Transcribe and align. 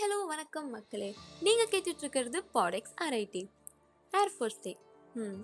Hello 0.00 0.18
வணக்கம் 0.30 0.68
மக்களே. 0.74 1.08
நீங்கள் 1.46 1.68
கேட்டுட்ருக்கிறது 1.72 2.38
பாடெக்ஸ் 2.54 2.94
ஆர்ஐடி 3.04 3.42
ஏர்ஃபோர்ஸ் 4.12 4.60
டே 4.64 4.72
ம் 5.14 5.40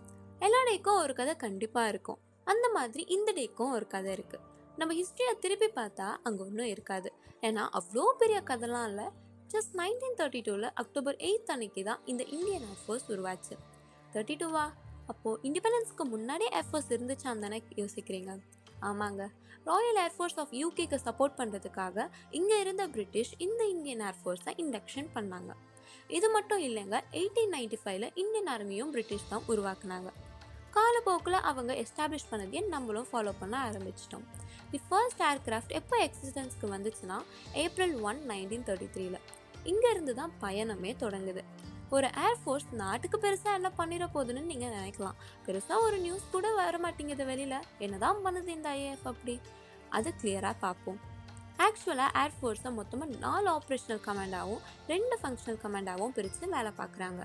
எல்லா 0.46 0.60
டேக்கும் 0.68 1.00
ஒரு 1.02 1.14
கதை 1.18 1.34
கண்டிப்பாக 1.42 1.90
இருக்கும். 1.93 2.18
அந்த 2.52 2.66
மாதிரி 2.77 3.03
இந்த 3.16 3.32
டேக்கும் 3.38 3.74
ஒரு 3.79 3.87
கதை 3.95 4.11
இருக்குது 4.16 4.46
நம்ம 4.79 4.95
ஹிஸ்ட்ரியை 5.00 5.34
திருப்பி 5.45 5.69
பார்த்தா 5.79 6.06
அங்கே 6.29 6.42
ஒன்றும் 6.46 6.71
இருக்காது. 6.74 7.11
ஏன்னா 7.48 7.64
அவ்வளோ 7.80 8.06
பெரிய 8.22 8.38
கதைலாம் 8.50 8.87
இல்லை. 8.90 9.06
ஜஸ்ட் 9.54 9.74
நைன்டீன் 9.82 10.19
தேர்ட்டி 10.20 10.42
டூவில் 10.48 10.68
அக்டோபர் 10.84 11.18
எயித் 11.29 11.52
அன்னைக்கு 11.54 11.84
தான் 11.91 12.00
இந்த 12.12 12.25
இந்தியன் 12.36 12.66
ஏர்ஃபோர்ஸ் 12.73 13.07
உருவாச்சு. 13.14 13.57
தேர்ட்டி 14.14 14.36
டூவா 14.45 14.64
அப்போது 15.12 15.41
இண்டிபெண்டன்ஸ்க்கு 15.50 16.07
முன்னாடியே 16.14 16.52
ஏர்ஃபோர்ஸ் 16.61 16.93
இருந்துச்சான் 16.96 17.45
தானே 17.46 17.61
யோசிக்கிறீங்க? 17.82 18.32
ஆமாங்க. 18.82 19.22
ராயல் 19.64 20.00
ஏர்ஃபோர்ஸ் 20.04 20.38
ஆஃப் 20.42 20.52
யூகேக்கு 20.62 20.98
சப்போர்ட் 21.06 21.38
பண்ணுறதுக்காக 21.38 22.09
இங்கே 22.30 22.61
இருந்த 22.61 22.88
பிரிட்டிஷ் 22.88 23.32
இந்த 23.38 23.64
இந்தியன் 23.66 24.00
ஏர்ஃபோர்ஸை 24.00 24.52
இண்டக்ஷன் 24.64 25.09
பண்ணாங்க. 25.16 25.52
இது 26.16 26.30
மட்டும் 26.30 26.59
இல்லைங்க 26.59 26.96
எயிட்டீன் 27.20 27.54
நைன்டி 27.56 27.78
ஃபைவ்ல 27.82 28.09
இந்தியன் 28.23 28.51
ஆர்மியும் 28.54 28.92
பிரிட்டிஷ் 28.95 29.28
தான் 29.28 29.46
உருவாக்குனாங்க. 29.52 30.10
காலப்போக்கில் 30.77 31.45
அவங்க 31.51 31.73
எஸ்டாப்ளிஷ் 31.82 32.30
பண்ணதையே 32.30 32.68
நம்மளும் 32.68 33.09
ஃபாலோ 33.12 33.32
பண்ண 33.41 33.56
ஆரம்பிச்சிட்டோம்? 33.68 34.27
தி 34.70 34.80
ஃபர்ஸ்ட் 34.88 35.23
ஏர்கிராஃப்ட் 35.30 35.73
எப்போ 35.80 35.96
எக்ஸிஸ்டன்ஸ்க்கு 36.06 36.68
வந்துச்சுன்னா 36.74 37.18
ஏப்ரல் 37.52 38.01
ஒன் 38.01 38.20
நைன்டீன் 38.32 38.66
தேர்ட்டி 38.70 38.88
த்ரீல 38.96 39.18
இங்கேருந்து 39.65 40.15
தான் 40.15 40.32
பயணமே 40.43 40.93
தொடங்குது. 41.04 41.45
ஒரு 41.90 42.08
ஏர்ஃபோர்ஸ் 42.26 42.68
நாட்டுக்கு 42.72 43.18
பெருசாக 43.24 43.58
என்ன 43.58 43.70
பண்ணிட 43.78 44.06
போகுதுன்னு 44.14 44.42
நீங்கள் 44.52 44.74
நினைக்கலாம். 44.78 45.18
பெருசாக 45.46 45.84
ஒரு 45.86 45.98
நியூஸ் 45.98 46.24
கூட 46.30 46.54
வர 46.54 46.78
மாட்டேங்குது 46.78 47.24
வெளியில். 47.24 47.66
என்னதான் 47.78 48.22
பண்ணுது 48.24 48.46
இந்த 48.46 48.70
ஐஏஎஃப் 48.70 49.10
அப்படி? 49.12 49.40
அது 49.90 50.12
கிளியராக 50.22 50.56
பார்ப்போம். 50.64 50.98
ஆக்சுவலாக 51.66 52.16
ஏர்ஃபோர்ஸை 52.22 52.70
மொத்தமாக 52.78 53.16
நாலு 53.26 53.48
ஆப்ரேஷனல் 53.56 54.02
கமாண்டாகவும் 54.09 54.62
ரெண்டு 54.92 55.18
ஃபங்க்ஷனல் 55.22 55.60
கமாண்டாகவும் 55.64 56.14
பிரித்து 56.16 56.48
வேலை 56.48 56.72
பார்க்குறாங்க. 56.80 57.22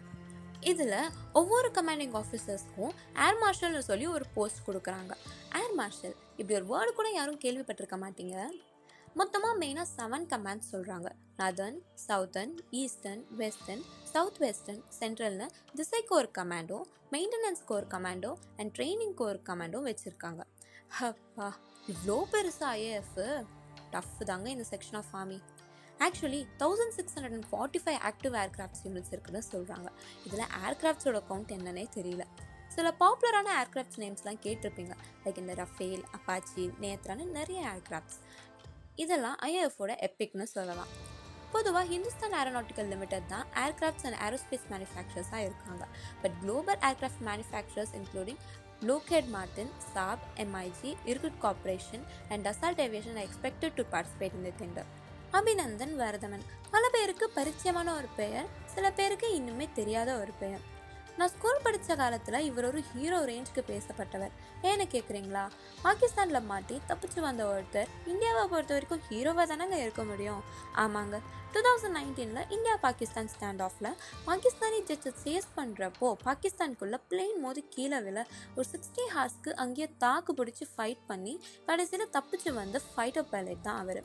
இதில் 0.72 0.98
ஒவ்வொரு 1.40 1.72
கமாண்டிங் 1.78 2.16
ஆஃபீஸர்ஸ்க்கும் 2.22 2.92
ஏர் 3.26 3.40
மார்ஷல்னு 3.44 3.80
சொல்லி 3.90 4.08
ஒரு 4.08 4.26
போஸ்ட் 4.36 4.68
கொடுக்குறாங்க. 4.68 5.14
ஏர் 5.60 5.76
மார்ஷல் 5.80 6.16
இப்படி 6.38 6.60
ஒரு 6.60 6.68
வேர்டு 6.72 6.94
கூட 7.00 7.10
யாரும் 7.12 7.40
கேள்விப்பட்டிருக்க 7.46 7.98
மாட்டீங்க? 8.04 8.36
மொத்தமாக 9.20 9.56
மெயினாக 9.62 9.88
செவன் 9.98 10.26
கமாண்ட்ஸ் 10.32 10.70
சொல்கிறாங்க 10.72 11.10
northern 11.40 11.80
southern 12.08 12.54
eastern 12.82 13.24
western 13.40 13.84
south 14.12 14.40
western 14.44 14.82
சென்ட்ரல்னு 15.00 15.48
திசைக்கு 15.76 16.16
ஒரு 16.16 16.30
கமாண்டோ 16.38 16.78
மெயின்டெனன்ஸ்க்கு 17.14 17.74
ஒரு 17.78 17.88
கமாண்டோ 17.96 18.32
அண்ட் 18.58 18.72
ட்ரைனிங்க்கு 18.78 19.24
ஒரு 19.30 19.40
கமாண்டோ 19.50 19.80
வச்சுருக்காங்க. 19.88 20.42
ஹப்பா 21.00 21.48
இவ்வளோ 21.94 22.18
பெருசாக 22.34 22.70
ஐஏஎஃப் 22.78 23.20
டஃப் 23.94 24.16
தாங்க 24.30 24.50
இந்த 24.50 24.66
section 24.72 25.00
of 25.02 25.12
army 25.22 25.40
actually 26.06 26.42
thousand 26.62 26.96
six 26.98 27.16
hundred 27.16 27.36
and 27.38 27.50
forty 27.52 27.82
five 27.84 28.00
active 28.10 28.38
aircrafts 28.44 28.84
units 28.86 29.12
இருக்குன்னு 29.16 29.42
சொல்கிறாங்க 29.52 29.90
இதில் 30.28 30.48
ஏர்கிராஃப்ட்ஸோட 30.66 31.22
கவுண்ட் 31.32 31.54
என்னன்னே 31.58 31.86
தெரியல. 31.98 32.26
சில 32.76 32.90
பாப்புலரான 33.00 33.50
ஏர்கிராஃப்ட்ஸ் 33.62 34.00
நேம்ஸ்லாம் 34.04 34.40
கேட்டிருப்பீங்க. 34.46 34.94
லைக் 35.24 35.42
இந்த 35.44 35.54
ரஃபேல் 35.54 36.04
அப்பாச்சி 36.18 36.64
நேத்ரான்னு 36.84 37.26
நிறைய 37.40 37.62
ஏர்கிராஃப்ட்ஸ் 37.74 38.20
இதெல்லாம் 39.04 39.38
ஐஏஎஃபோட 39.46 39.92
எப்பிக்னு 40.08 40.48
சொல்லலாம். 40.56 40.92
பொதுவாக 41.52 41.86
ஹிந்துஸ்தான் 41.94 42.36
ஏரோநாட்டிக்கல் 42.42 42.90
லிமிடெட் 42.94 43.30
தான். 43.34 43.46
ஏர்கிராஃப்ட்ஸ் 43.52 44.08
அண்ட் 44.10 44.20
ஏரோஸ்பேஸ் 44.28 44.68
மேனுஃபேக்சர்ஸாக 44.72 45.46
இருக்காங்க. 45.48 45.86
But 46.22 46.36
global 46.42 46.82
aircraft 46.90 47.26
manufacturers 47.26 47.94
including 48.00 48.42
Lockheed 48.82 49.28
Martin 49.28 49.72
Saab 49.94 50.24
MiG 50.36 50.92
Irkut 51.06 51.40
Corporation 51.42 52.04
and 52.30 52.48
Dassault 52.48 52.84
Aviation 52.86 53.18
are 53.18 53.28
expected 53.28 53.72
to 53.74 53.84
participate 53.96 54.36
in 54.38 54.44
the 54.46 54.54
tender. 54.62 54.86
Abhinandan 55.34 55.96
Varthaman. 55.96 56.46
பல 56.72 56.90
பேருக்கு 56.90 57.32
பரிச்சயமான 57.36 57.96
ஒரு 57.98 58.08
பெயர் 58.16 58.48
சில 58.66 58.92
பேருக்கு 58.92 59.28
இன்னுமே 59.40 59.68
தெரியாத 59.74 60.20
ஒரு 60.20 60.34
பெயர். 60.40 60.71
நான் 61.20 61.32
ஸ்கூல் 61.34 61.64
படித்த 61.66 61.96
காலத்தில் 61.96 62.46
இவர் 62.50 62.68
ஒரு 62.70 62.80
ஹீரோ 62.92 63.18
ரேஞ்சுக்கு 63.30 63.62
பேசப்பட்டவர். 63.72 64.34
ஏன்னு 64.70 64.86
கேட்குறீங்களா 64.94 65.44
பாகிஸ்தானில் 65.84 66.48
மாட்டி 66.52 66.76
தப்பிச்சு 66.90 67.20
வந்த 67.28 67.44
ஒருத்தர் 67.52 67.92
இந்தியாவை 68.14 68.44
பொறுத்த 68.54 68.74
வரைக்கும் 68.76 69.06
ஹீரோவாக 69.10 69.46
தானேங்க 69.52 69.78
இருக்க 69.84 70.04
முடியும்? 70.04 70.42
ஆமாங்க. 70.84 71.18
டூ 71.54 71.62
தௌசண்ட் 71.66 71.96
நைன்டீனில் 71.98 72.50
இந்தியா 72.56 72.76
பாகிஸ்தான் 72.86 73.30
ஸ்டாண்ட் 73.34 73.62
ஆஃபில் 73.66 73.90
பாகிஸ்தானி 74.28 74.78
ஜட்ஜை 74.90 75.12
சேஸ் 75.24 75.48
பண்ணுறப்போ 75.58 76.10
பாகிஸ்தானுக்குள்ளே 76.28 77.00
பிளெயின் 77.10 77.42
மோதி 77.46 77.62
கீழே 77.76 78.00
விழ 78.06 78.20
ஒரு 78.56 78.66
சிக்ஸ்டி 78.74 79.06
ஹார்ஸ்க்கு 79.16 79.54
அங்கேயே 79.64 79.88
தாக்கு 80.04 80.34
பிடிச்சி 80.40 80.68
ஃபைட் 80.76 81.02
பண்ணி 81.10 81.34
கடைசியில் 81.70 82.14
தப்பிச்சு 82.18 82.52
வந்த 82.60 82.82
ஃபைட்டர் 82.92 83.30
பைலட் 83.34 83.66
தான் 83.68 83.82
அவர். 83.84 84.02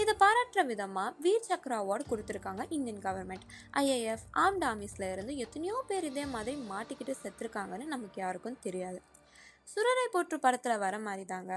இதை 0.00 0.12
பாராட்டுற 0.20 0.60
விதமாக 0.72 1.14
வீர் 1.24 1.48
சக்ரா 1.48 1.78
அவார்டு 1.82 2.04
கொடுத்துருக்காங்க 2.10 2.62
இந்தியன் 2.76 3.02
கவர்மெண்ட் 3.06 3.46
ஐஏஎஃப் 3.80 4.26
ஆர்ம்ட் 4.42 4.64
ஆர்மிஸில் 4.70 5.06
இருந்து 5.14 5.32
எத்தனையோ 5.44 5.76
பேர் 5.90 6.06
இதே 6.10 6.24
மாதிரி 6.42 6.62
மாட்டிக்கிட்டு 6.70 7.14
செத்துருக்காங்கன்னு 7.22 7.84
நமக்கு 7.84 8.18
யாருக்கும் 8.20 8.62
தெரியாது. 8.66 8.98
சுரரை 9.72 10.06
போற்று 10.12 10.36
படத்தில் 10.40 10.80
வர 10.82 10.94
மாதிரி 10.98 11.24
தாங்க 11.24 11.52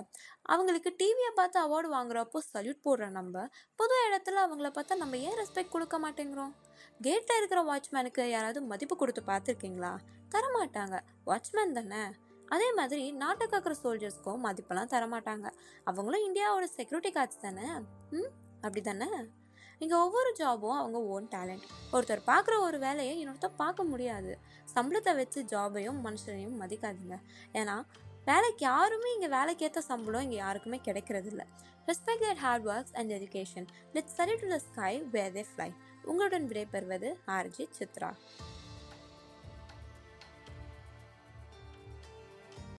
அவங்களுக்கு 0.54 0.90
டிவியை 1.00 1.32
பார்த்து 1.36 1.58
அவார்டு 1.62 1.90
வாங்குறப்போ 1.94 2.40
சல்யூட் 2.54 2.84
போடுற 2.86 3.06
நம்ம 3.10 3.46
புது 3.76 3.96
இடத்துல 4.08 4.42
அவங்கள 4.46 4.70
பார்த்தா 4.76 4.96
நம்ம 4.96 5.18
ஏன் 5.18 5.38
ரெஸ்பெக்ட் 5.42 5.74
கொடுக்க 5.76 5.96
மாட்டேங்கிறோம்? 6.00 6.54
கேட்டில் 7.02 7.38
இருக்கிற 7.38 7.62
வாட்ச்மேனுக்கு 7.70 8.24
யாராவது 8.30 8.62
மதிப்பு 8.62 8.98
கொடுத்து 8.98 9.22
பார்த்துருக்கீங்களா? 9.32 9.92
தரமாட்டாங்க. 10.36 11.00
வாட்ச்மேன் 11.26 11.76
தானே? 11.80 12.04
அதே 12.48 12.74
மாதிரி 12.74 13.12
நாட்டை 13.12 13.48
காக்கிற 13.48 13.76
சோல்ஜர்ஸ்க்கும் 13.84 14.46
மதிப்பெல்லாம் 14.48 14.92
தரமாட்டாங்க. 14.94 15.48
அவங்களும் 15.84 16.26
இந்தியாவோட 16.28 16.68
செக்யூரிட்டி 16.78 17.12
கார்ட்ஸ் 17.20 17.44
தானே? 17.48 17.68
ம் 18.12 18.32
அப்படி 18.62 18.82
தானே 18.82 19.10
இங்கே 19.82 19.96
ஒவ்வொரு 20.06 20.32
ஜாபும் 20.40 20.80
அவங்க 20.82 21.00
ஓன் 21.14 21.28
டேலண்ட் 21.36 21.66
ஒருத்தர் 21.96 22.22
பார்க்குற 22.32 22.56
ஒரு 22.68 22.78
வேலையை 22.86 23.14
இன்னொருத்தர் 23.22 23.60
பார்க்க 23.64 23.92
முடியாது. 23.92 24.32
சம்பளத்தை 24.76 25.14
வச்சு 25.22 25.42
ஜாபையும் 25.54 26.00
மனுஷனையும் 26.08 26.58
மதிக்காதீங்க. 26.62 27.18
ஏன்னா 27.62 27.76
வேலைக்கு 28.30 28.64
யாருமே 28.72 29.10
இங்கே 29.16 29.30
வேலைக்கேற்ற 29.38 29.82
சம்பளம் 29.92 30.26
இங்கே 30.28 30.40
யாருக்குமே 30.46 30.78
கிடைக்கிறது 30.88 31.30
இல்லை 31.34 31.46
respect 31.90 32.26
that 32.28 32.42
hard 32.46 32.66
works 32.74 32.96
and 33.00 33.12
education 33.18 33.68
led 33.96 34.14
சரி 34.18 34.36
to 34.44 34.48
the 34.54 34.58
sky 34.70 34.94
where 35.16 35.36
they 35.36 35.44
fly 35.50 35.70
உங்களுடன் 36.12 36.48
விடைபெறுவது 36.52 37.10
ஆர்ஜி 37.36 37.66
சித்ரா. 37.78 38.10